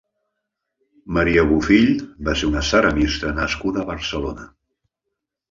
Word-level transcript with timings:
Maria 1.17 1.43
Bofill 1.51 1.91
va 2.29 2.35
ser 2.41 2.49
una 2.53 2.65
ceramista 2.71 3.35
nascuda 3.43 3.83
a 3.83 3.87
Barcelona. 3.93 4.51